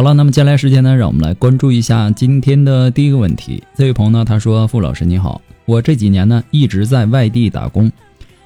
[0.00, 3.62] 好了，那么接下来时间呢，让我们来关注一下今天的第一个问题。
[3.76, 7.92] 这位朋友呢，他说：“傅老师你好。”我这几年呢一直在外地打工，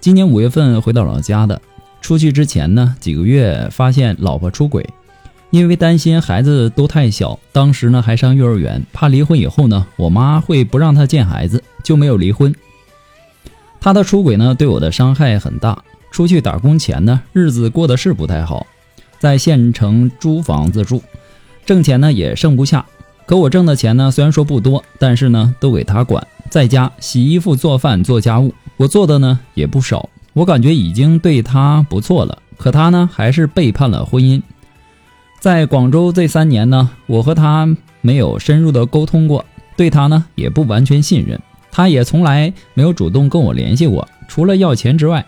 [0.00, 1.62] 今年五月份回到老家的。
[2.00, 4.84] 出去之前呢几个月发现老婆出轨，
[5.50, 12.52] 因为担心孩子都太小，当时呢还上幼儿园，怕离婚以后呢我妈会不让他见孩子，就没有离婚。
[13.78, 15.80] 他的出轨呢对我的伤害很大。
[16.10, 18.66] 出去打工前呢日子过得是不太好，
[19.20, 21.00] 在县城租房子住，
[21.66, 22.86] 挣钱呢也剩不下。
[23.26, 26.26] 可我挣的钱呢虽然说不多，但是呢都给他管。
[26.48, 32.38] 在家洗衣服、做饭、做家务，我做的呢也不少，我感觉已经对他不错了。
[32.56, 34.40] 可他呢，还是背叛了婚姻。
[35.40, 37.68] 在广州这三年呢，我和他
[38.00, 39.44] 没有深入的沟通过，
[39.76, 41.38] 对他呢也不完全信任，
[41.70, 45.26] 他也从来没有主动跟我联系过，除了要钱之外。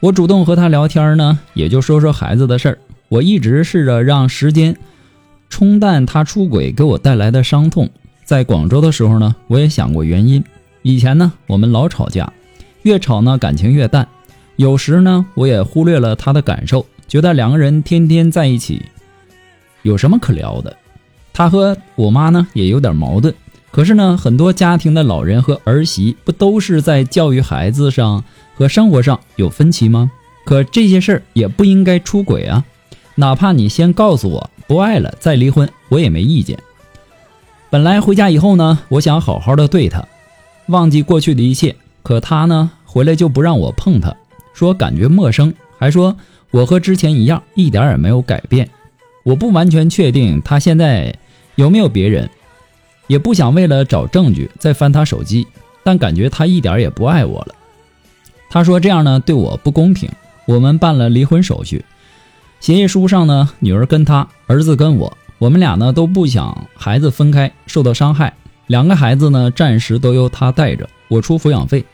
[0.00, 2.78] 我主动和他聊天呢，也就说说孩子的事儿。
[3.08, 4.76] 我一直试着让时间
[5.48, 7.88] 冲淡他出轨给我带来的伤痛。
[8.24, 10.42] 在广州的时候呢，我也想过原因。
[10.82, 12.32] 以前呢，我们老吵架，
[12.82, 14.06] 越吵呢感情越淡。
[14.56, 18.82] 有时呢，我也忽略了他的感受，觉得两个人天天在一起，
[19.82, 20.76] 有什么可聊的？
[21.32, 23.34] 他和我妈呢也有点矛盾。
[23.70, 28.24] 可是呢，很多家庭的老人和儿媳不都是在教育孩子上
[28.54, 30.10] 和生活上有分歧吗？
[30.44, 32.64] 可这些事儿也不应该出轨啊！
[33.14, 36.56] 哪怕你先告诉我不爱了再离婚，我也没意见。
[37.70, 40.06] 本来回家以后呢，我想好好的对他，
[40.66, 41.74] 忘记过去的一切。
[42.02, 44.14] 可他呢，回来就不让我碰他，
[44.52, 46.16] 说感觉陌生，还说
[46.50, 48.68] 我和之前一样，一点也没有改变。
[49.24, 51.14] 我不完全确定他现在
[51.54, 52.28] 有没有别人，
[53.06, 55.46] 也不想为了找证据再翻他手机，
[55.82, 57.54] 但感觉他一点也不爱我了。
[58.50, 60.10] 他说这样呢对我不公平。
[60.46, 61.84] 我们办了离婚手续，
[62.60, 65.16] 协议书上呢，女儿跟他，儿子跟我。
[65.38, 68.34] 我们俩呢都不想孩子分开受到伤害，
[68.66, 71.84] 两个孩子呢暂时都由他带着，我出抚养费。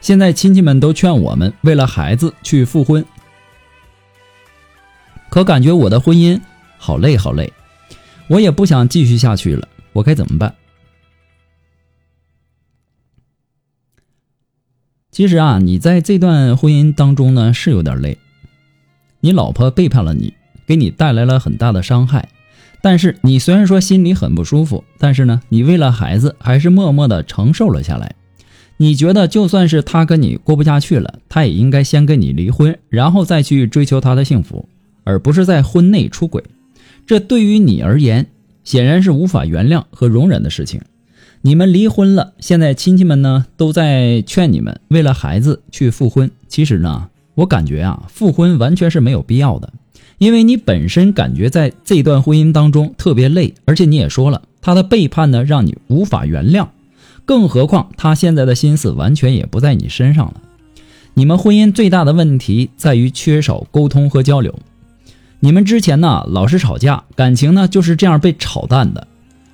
[0.00, 3.04] 现在亲戚们都劝我们为了孩子去复婚，
[5.28, 6.40] 可感觉我的婚姻
[6.78, 7.52] 好累好累，
[8.28, 10.54] 我也不想继续下去了，我该怎么办？
[15.10, 18.18] 其实啊，你在这段婚姻当中呢是有点累，
[19.24, 20.34] 你老婆背叛了你，
[20.66, 22.28] 给你带来了很大的伤害。
[22.82, 28.16] 但是你虽然说心里很不舒服，但是呢，你为了孩子还是默默的承受了下来。
[28.76, 34.68] 你觉得就算是他跟你过不下去了，他也应该先跟你离婚，然后再去追求他的幸福，
[35.04, 36.44] 而不是在婚内出轨。
[37.06, 38.26] 这对于你而言，
[38.62, 40.82] 显然是无法原谅和容忍的事情。
[41.40, 46.30] 你们离婚了，现在亲戚们呢都在劝你们为了孩子去复婚。
[46.46, 49.72] 其实呢， 我感觉啊，复婚完全是没有必要的。
[50.18, 56.68] 因为你本身感觉在这段婚姻当中特别累，而且你也说了他的背叛呢，让你无法原谅。
[57.24, 60.34] 更何况他现在的心思完全也不在你身上了。
[61.14, 64.54] 你们婚姻最大的问题在于缺少沟通和交流。
[65.40, 69.06] 你们之前呢老是吵架，感情呢就是这样被炒淡的。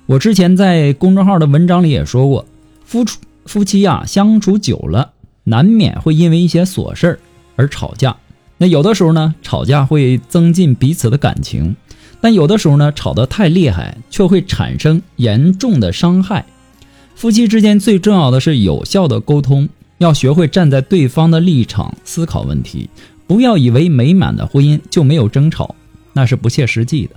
[0.05, 2.45] 我之前在公众号的文章里也说过，
[2.83, 3.05] 夫
[3.45, 5.11] 夫妻啊相处久了，
[5.45, 7.19] 难免会因为一些琐事儿
[7.61, 8.17] 而吵架。
[8.57, 11.75] 那有的时候呢，吵架会增进彼此的感情，
[12.19, 16.45] 但有的时候呢，吵得太厉害，却会产生严重的伤害。
[17.15, 19.69] 夫妻之间最重要的是有效的沟通，
[19.99, 22.89] 要学会站在对方的立场思考问题，
[23.27, 25.75] 不要以为美满的婚姻就没有争吵，
[26.13, 27.15] 那是不切实际的。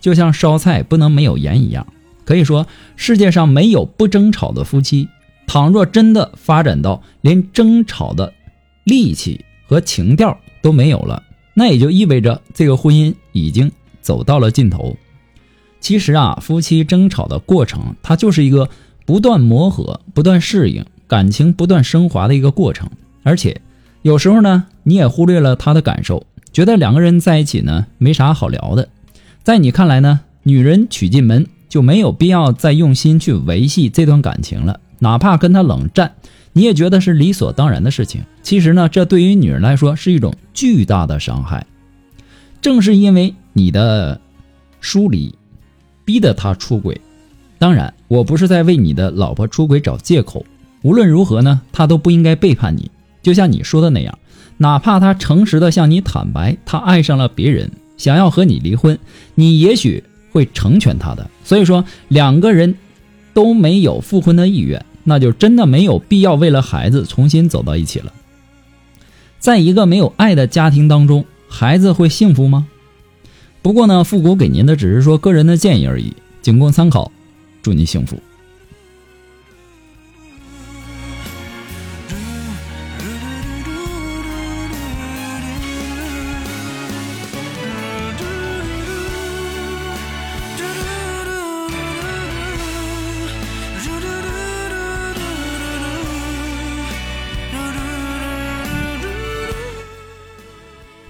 [0.00, 1.86] 就像烧菜不能没有盐一样，
[2.24, 2.66] 可以说
[2.96, 5.08] 世界上没有不争吵的夫妻。
[5.46, 8.32] 倘若真的发展到连争吵的
[8.84, 11.22] 力气和情调，都没有了，
[11.54, 13.70] 那也就意味着这个婚姻已经
[14.00, 14.96] 走到了尽头。
[15.80, 18.68] 其实啊，夫妻争吵的过程，它就是一个
[19.04, 22.88] 不断磨合、不断适应、感情不断升华的一个过程。
[23.22, 23.60] 而且，
[24.02, 28.88] 有时候呢，你也忽略了他的感受，觉得两个人在一起呢没啥好聊的。
[29.42, 36.14] 在你看来呢，女人娶进门就没有必要再用心去维系这段感情了，哪怕跟他冷战，
[36.52, 38.22] 你也觉得是理所当然的事情。
[38.46, 41.66] 其实呢，这对于女人来说是一种巨大的伤害。
[42.62, 44.20] 正是因为你的
[44.80, 45.34] 疏离。
[46.04, 47.00] 逼得他出轨，
[47.58, 50.46] 当然，我不是在为你的老婆出轨找借口。
[50.82, 52.88] 无论如何呢，他都不应该背叛你。
[53.20, 54.16] 就像你说的那样，
[54.58, 58.96] 哪怕他诚实的向你坦白，他爱上了别人，想要和你离婚，
[59.34, 61.28] 你也许会成全他的。
[61.42, 62.76] 所以说，两个人
[63.34, 68.12] 都没有复婚的意愿，那就真的没有必要为了孩子重新走到一起了。
[69.46, 72.66] 在一个没有爱的家庭当中，孩子会幸福吗？
[73.62, 76.12] 不过呢，复古给您的只是说个人的建议而已，
[76.42, 77.12] 仅供参考。
[77.62, 78.18] 祝您幸福。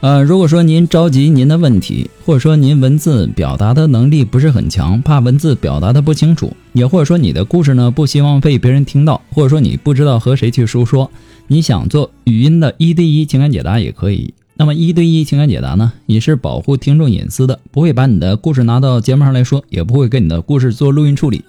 [0.00, 11.10] 呃，如果说您着急您的问题，或者说您文字表达的能力不是很强，怕文字表达的不清楚，也或者说你的故事呢不希望被别人听到，或者说你不知道和谁去诉说，
[11.48, 14.34] 你想做语音的一对一情感解答也可以。
[14.58, 21.42] 那么一对一情感解答呢，也是保护听众隐私的，不会把你的故事拿到节目上来说，也不会跟你的故事做录音处理。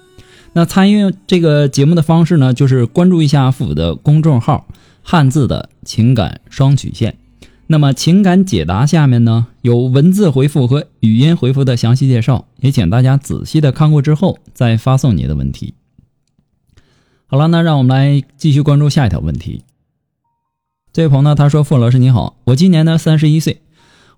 [0.54, 4.68] 那参与这个节目的方式呢，就是关注一下父母的公众号
[5.04, 7.16] “汉字的情感双曲线”。
[7.70, 15.74] 那么情感解答下面呢有文字回复和语音回复的详细介绍，也请大家仔细的看过之后再发送你的问题。
[17.26, 19.64] 好了，那让我们来继续关注下一条问题。
[20.94, 23.62] 这位朋友呢，他说：“傅老师你好，我今年呢三十一岁，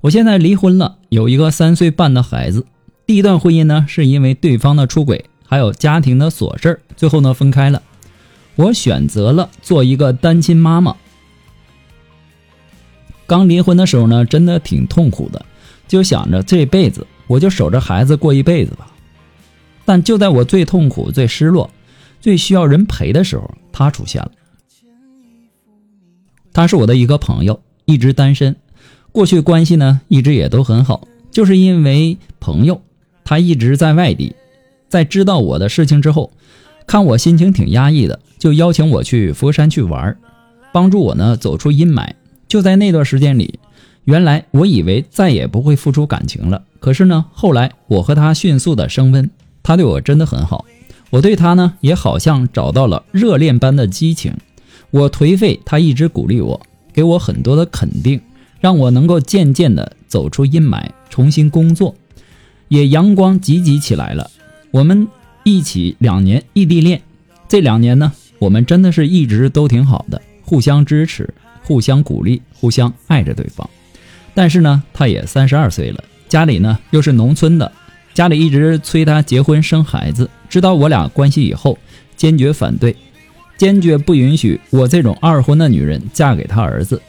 [0.02, 2.68] 我现在离婚了，有一个三岁半的孩子。
[3.08, 7.82] 第一段婚姻呢是因为对方的出轨，还有家庭的琐事儿最后呢分开了。
[8.56, 10.96] 我选择了做一个单亲妈妈。”
[13.30, 15.46] 刚离婚的时候呢，真的挺痛苦的，
[15.88, 18.92] 就想着这辈子我就守着孩子过一辈子吧。
[19.86, 21.70] 但就在我最痛苦、最失落、
[22.20, 24.32] 最需要人陪的时候，他出现了。
[26.52, 28.56] 他是我的一个朋友，一直单身，
[29.12, 31.08] 过去关系呢一直也都很好。
[31.30, 32.82] 就是因为朋友，
[33.24, 34.36] 他一直在外地，
[34.88, 36.32] 在知道我的事情之后，
[36.88, 40.18] 看我心情挺压抑的，就邀请我去佛山去玩，
[40.74, 42.10] 帮助我呢走出阴霾。
[42.50, 43.60] 就在那段时间里，
[44.06, 46.64] 原来我以为再也不会付出感情了。
[46.80, 49.30] 可是呢，后来我和他迅速的升温，
[49.62, 50.66] 他对我真的很好，
[51.12, 54.34] 我对他呢也好像找到了热恋般的激情。
[54.90, 56.60] 我颓废，他一直鼓励我，
[56.92, 58.20] 给我很多的肯定，
[58.60, 61.94] 让我能够渐渐的走出阴霾，重新工作，
[62.70, 64.32] 也阳光积极起来了。
[64.72, 65.08] 我们
[65.44, 67.04] 一起两年异地恋，
[67.48, 71.32] 这两年呢，我们真的是一直都挺好的，互相支持。
[71.70, 73.70] 互相鼓励，互相爱着对方，
[74.34, 77.72] 但是呢，他也三十二岁了，家里呢又是农村的，
[78.12, 80.28] 家里一直催他结婚生孩子。
[80.50, 81.78] 知道我俩关系以后，
[82.18, 82.96] 坚决反对，
[83.56, 87.00] 坚决不允许我这种二婚的女人嫁给他儿子。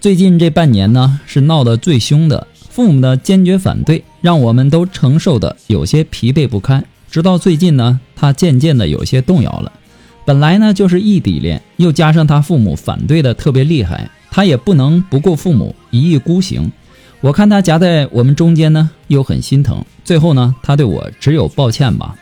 [0.00, 6.82] 最近这半年呢，是闹得最凶的，父母的坚决反对，让我们都承受的有些疲惫不堪。
[7.10, 9.70] 直到最近呢，他渐渐的有些动摇了。
[10.26, 16.70] 本来呢就是异地恋，又加上他父母反对的特别厉害，他也不能不顾父母，一意孤行。
[17.20, 19.84] 我看他夹在我们中间呢，又很心疼。
[20.04, 22.16] 最后呢，他对我只有抱歉吧。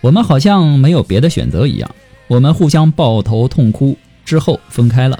[0.00, 1.90] 我们好像没有别的选择一样，
[2.26, 5.18] 我们互相抱头痛哭之后分开了。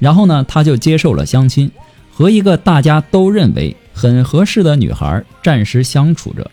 [0.00, 1.70] 然后呢，他就接受了相亲，
[2.12, 6.50] 和一个大家都认为很合适的女孩暂时相处着。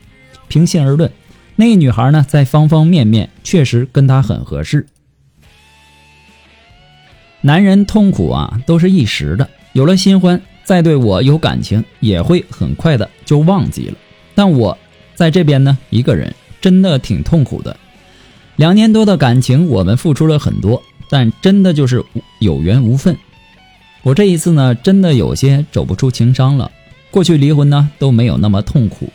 [0.48, 1.12] 平心而论。
[1.56, 4.88] 那女孩呢，在方方面面确实跟他很合适。
[7.42, 13.96] 男人痛苦啊，都是一时的，有了新欢，再对我有感情，也会很快的就忘记了。
[14.36, 14.78] 但我
[15.16, 17.76] 在这边呢，一个人真的挺痛苦的。
[18.56, 22.04] 两年多的感情，我们付出了很多，但真的就是
[22.40, 23.18] 有缘无分。
[24.04, 26.72] 我这一次呢，真的有些走不出情伤了。
[27.10, 29.12] 过去离婚呢，都没有那么痛苦。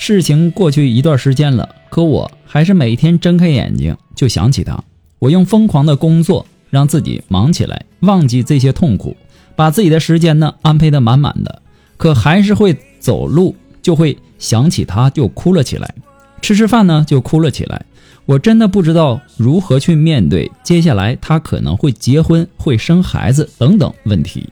[0.00, 4.80] 事情过去一段时间了，可我还是每天睁开眼睛就想起他。
[5.18, 9.16] 我用疯狂的工作让自己忙起来，忘记这些痛苦，
[9.56, 11.60] 把自己的时间呢安排的满满的，
[11.96, 15.92] 可还是会走路就会想起他就哭了起来，
[16.40, 17.84] 吃吃饭呢就哭了起来。
[18.24, 24.48] 我真的不知道如何去面对接下来他可能会结婚、会生孩子等等问题。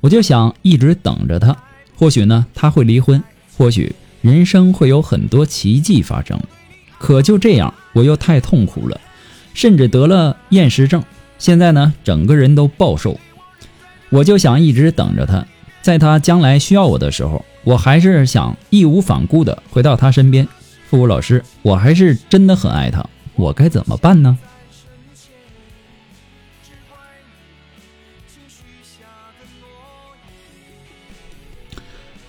[0.00, 1.54] 我就想一直等着他，
[1.96, 3.22] 或许呢他会离婚，
[3.58, 3.94] 或许
[4.24, 6.40] 人生会有很多奇迹发生。
[6.96, 8.98] 可就这样，我又太痛苦了，
[9.52, 11.04] 甚至得了厌食症。
[11.38, 13.20] 现在呢，整个人都暴瘦。
[14.08, 15.46] 我就想一直等着他，
[15.82, 20.48] 在他将来需要我的时候，我还是想义无反顾的回到他身边。
[20.88, 24.38] 复古老师，我还是真的很爱他，我该怎么办呢？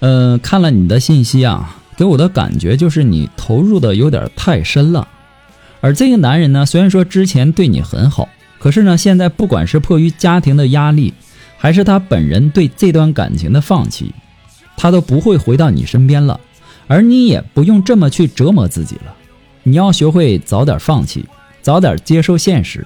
[0.01, 5.07] 呃，看了你的信息啊，给我的感觉就是你投入的有点太深了。
[5.81, 8.27] 而这个男人呢，虽然说之前对你很好，
[8.59, 11.13] 可是呢，现在不管是迫于家庭的压力，
[11.57, 14.13] 还是他本人对这段感情的放弃，
[14.75, 16.39] 他都不会回到你身边了。
[16.87, 19.13] 而你也不用这么去折磨自己了，
[19.63, 21.25] 你要学会早点放弃，
[21.61, 22.85] 早点接受现实。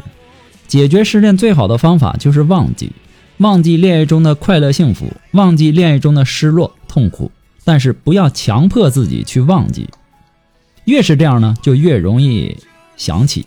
[0.68, 2.92] 解决失恋最好的方法就是忘记，
[3.38, 7.32] 忘记恋爱中的快乐幸福，忘记恋爱中的失落痛苦。
[7.69, 9.88] 但是不要强迫自己去忘记，
[10.85, 12.57] 越是这样呢，就越容易
[12.97, 13.45] 想起。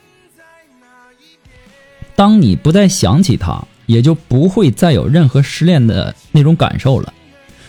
[2.14, 7.12] 当你不再想起他，也就不会再有任何失恋的那种感受了。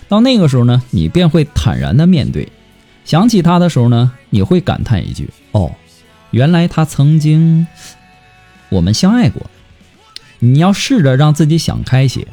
[0.07, 2.47] 到那个时候呢，你便会坦然的面对。
[3.03, 5.71] 想起他的时候呢，你会感叹一句：“哦，
[6.29, 7.65] 原来他曾经
[8.69, 9.41] 我们相爱过。”
[10.37, 12.27] 你要试着让自己想开些，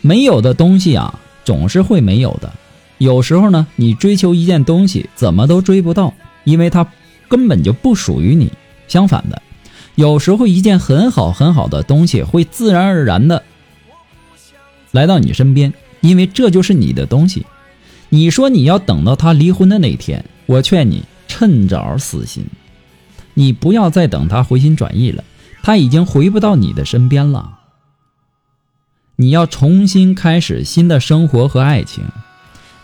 [0.00, 2.50] 没有的东西啊，总是会没有的。
[2.98, 6.86] 有时候呢，你追求一件东西，怎么都追不到，因为它
[7.28, 8.52] 根本就不属于你。
[8.88, 9.42] 相反的，
[9.96, 13.42] 有时候一件很好很好的东西，会自然而然的
[14.92, 17.44] 来到你身边，因为这就是你的东西。
[18.08, 22.46] 你说你要等到他离婚的那天，我劝你趁早死心，
[23.34, 25.24] 你不要再等他回心转意了，
[25.62, 27.58] 他已经回不到你的身边了。
[29.16, 32.04] 你要重新开始新的生活和爱情，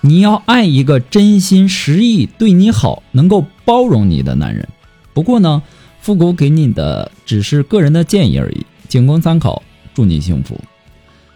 [0.02, 4.68] 你要爱一个真心实意对你好、能够包容你的男人。
[5.14, 5.62] 不过呢，
[6.00, 9.62] 复古给你的只是个人的建议而已，仅供参考。
[9.94, 10.60] 祝你幸福。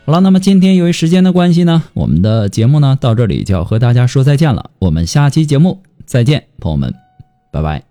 [0.05, 4.71] 好了，那么今天由于时间的关系呢，我们的节目呢到这里就要和大家说再见了。
[4.79, 6.95] 我们下期节目再见，朋友们，
[7.51, 7.86] 拜拜。